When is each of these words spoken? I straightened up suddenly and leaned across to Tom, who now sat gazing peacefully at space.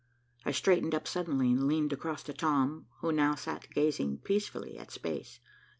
I 0.45 0.51
straightened 0.51 0.95
up 0.95 1.07
suddenly 1.07 1.51
and 1.51 1.67
leaned 1.67 1.93
across 1.93 2.23
to 2.23 2.33
Tom, 2.33 2.87
who 3.01 3.11
now 3.11 3.35
sat 3.35 3.69
gazing 3.69 4.17
peacefully 4.23 4.75
at 4.79 4.89
space. 4.89 5.39